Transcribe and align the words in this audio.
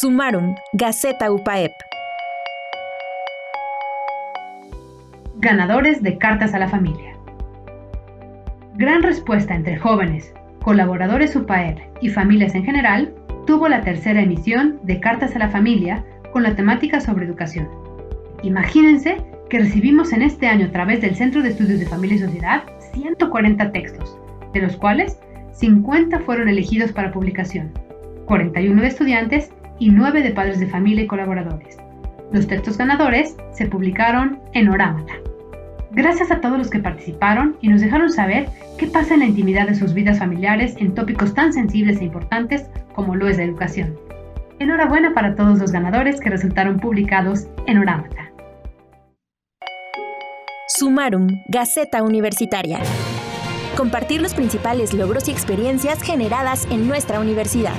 Sumaron, 0.00 0.54
Gaceta 0.72 1.30
UPAEP. 1.30 1.72
Ganadores 5.36 6.02
de 6.02 6.16
Cartas 6.16 6.54
a 6.54 6.58
la 6.58 6.68
Familia. 6.68 7.14
Gran 8.76 9.02
respuesta 9.02 9.54
entre 9.54 9.76
jóvenes, 9.76 10.32
colaboradores 10.62 11.36
UPAEP 11.36 11.80
y 12.00 12.08
familias 12.08 12.54
en 12.54 12.64
general 12.64 13.12
tuvo 13.46 13.68
la 13.68 13.82
tercera 13.82 14.22
emisión 14.22 14.80
de 14.84 15.00
Cartas 15.00 15.36
a 15.36 15.38
la 15.38 15.50
Familia 15.50 16.02
con 16.32 16.44
la 16.44 16.56
temática 16.56 16.98
sobre 17.02 17.26
educación. 17.26 17.68
Imagínense 18.42 19.22
que 19.50 19.58
recibimos 19.58 20.14
en 20.14 20.22
este 20.22 20.46
año 20.46 20.68
a 20.68 20.72
través 20.72 21.02
del 21.02 21.14
Centro 21.14 21.42
de 21.42 21.50
Estudios 21.50 21.78
de 21.78 21.84
Familia 21.84 22.16
y 22.16 22.20
Sociedad 22.20 22.62
140 22.94 23.70
textos, 23.70 24.16
de 24.54 24.62
los 24.62 24.78
cuales 24.78 25.18
50 25.52 26.20
fueron 26.20 26.48
elegidos 26.48 26.90
para 26.90 27.12
publicación, 27.12 27.70
41 28.24 28.80
de 28.80 28.88
estudiantes 28.88 29.50
y 29.80 29.90
9 29.90 30.22
de 30.22 30.30
padres 30.30 30.60
de 30.60 30.68
familia 30.68 31.04
y 31.04 31.06
colaboradores. 31.08 31.78
Los 32.30 32.46
textos 32.46 32.78
ganadores 32.78 33.36
se 33.52 33.66
publicaron 33.66 34.38
en 34.52 34.68
Orámata. 34.68 35.14
Gracias 35.90 36.30
a 36.30 36.40
todos 36.40 36.56
los 36.56 36.70
que 36.70 36.78
participaron 36.78 37.56
y 37.60 37.68
nos 37.68 37.80
dejaron 37.80 38.10
saber 38.10 38.48
qué 38.78 38.86
pasa 38.86 39.14
en 39.14 39.20
la 39.20 39.26
intimidad 39.26 39.66
de 39.66 39.74
sus 39.74 39.92
vidas 39.92 40.20
familiares 40.20 40.76
en 40.78 40.94
tópicos 40.94 41.34
tan 41.34 41.52
sensibles 41.52 42.00
e 42.00 42.04
importantes 42.04 42.70
como 42.94 43.16
lo 43.16 43.26
es 43.26 43.38
la 43.38 43.44
educación. 43.44 43.96
Enhorabuena 44.60 45.12
para 45.14 45.34
todos 45.34 45.58
los 45.58 45.72
ganadores 45.72 46.20
que 46.20 46.30
resultaron 46.30 46.78
publicados 46.78 47.48
en 47.66 47.78
Orámata. 47.78 48.30
Sumarum, 50.68 51.26
Gaceta 51.48 52.02
Universitaria. 52.04 52.78
Compartir 53.76 54.20
los 54.20 54.34
principales 54.34 54.94
logros 54.94 55.28
y 55.28 55.32
experiencias 55.32 56.02
generadas 56.02 56.68
en 56.70 56.86
nuestra 56.86 57.18
universidad. 57.18 57.74